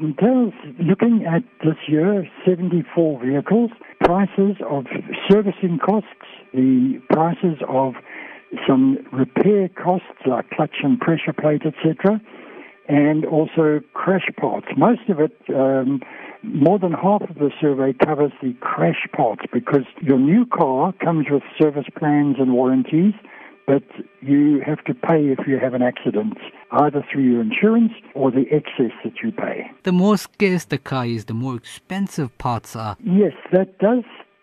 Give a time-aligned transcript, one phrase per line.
[0.00, 4.86] entails looking at this year 74 vehicles, prices of
[5.28, 6.08] servicing costs,
[6.52, 7.94] the prices of
[8.66, 12.20] some repair costs like clutch and pressure plate, etc.,
[12.88, 14.66] and also crash parts.
[14.76, 16.00] Most of it, um,
[16.42, 21.26] more than half of the survey covers the crash parts because your new car comes
[21.30, 23.14] with service plans and warranties
[23.70, 23.84] but
[24.20, 26.36] you have to pay if you have an accident,
[26.72, 29.70] either through your insurance or the excess that you pay.
[29.84, 32.96] The more scarce the car is, the more expensive parts are.
[33.04, 34.02] Yes, that does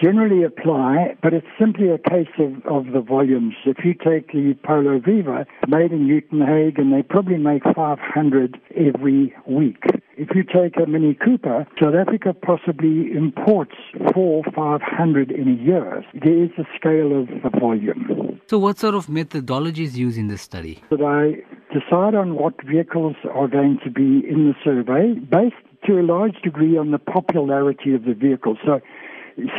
[0.00, 3.54] generally apply, but it's simply a case of, of the volumes.
[3.66, 9.82] If you take the Polo Viva, made in Uitenhage, they probably make 500 every week.
[10.16, 13.74] If you take a Mini Cooper, South Africa possibly imports
[14.14, 16.04] four, 500 in a year.
[16.14, 18.27] There is a scale of the volume.
[18.48, 20.82] So, what sort of methodologies used in this study?
[20.88, 26.00] That I decide on what vehicles are going to be in the survey based to
[26.00, 28.56] a large degree on the popularity of the vehicle.
[28.64, 28.80] So,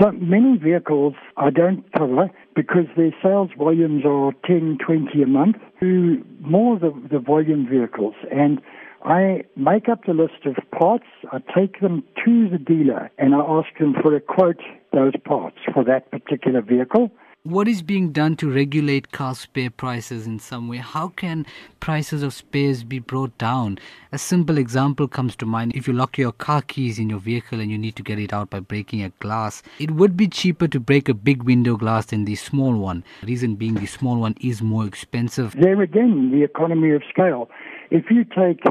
[0.02, 5.58] so many vehicles I don't cover because their sales volumes are 10, 20 a month
[5.82, 8.16] to more the, the volume vehicles.
[8.32, 8.60] And
[9.06, 13.40] I make up the list of parts, I take them to the dealer, and I
[13.40, 17.12] ask them for a quote those parts for that particular vehicle.
[17.44, 20.76] What is being done to regulate car spare prices in some way?
[20.76, 21.46] How can
[21.80, 23.80] prices of spares be brought down?
[24.12, 25.74] A simple example comes to mind.
[25.74, 28.34] If you lock your car keys in your vehicle and you need to get it
[28.34, 32.08] out by breaking a glass, it would be cheaper to break a big window glass
[32.08, 33.06] than the small one.
[33.24, 35.56] reason being the small one is more expensive.
[35.58, 37.50] There again, the economy of scale.
[37.90, 38.62] If you take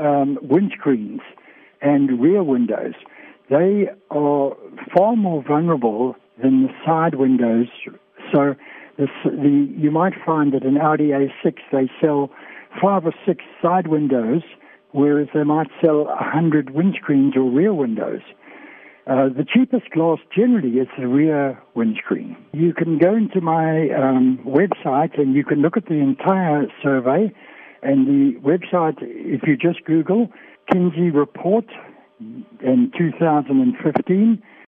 [0.00, 1.20] um, windscreens
[1.80, 2.94] and rear windows,
[3.50, 4.56] they are
[4.96, 7.68] far more vulnerable than the side windows.
[8.32, 8.54] So
[8.98, 12.30] the, the, you might find that in Audi A6 they sell
[12.80, 14.42] five or six side windows,
[14.92, 18.22] whereas they might sell a hundred windscreens or rear windows.
[19.06, 22.36] Uh, the cheapest glass generally is the rear windscreen.
[22.52, 27.32] You can go into my um, website and you can look at the entire survey
[27.82, 30.28] and the website, if you just Google
[30.72, 31.66] Kinsey Report
[32.18, 34.42] in 2015,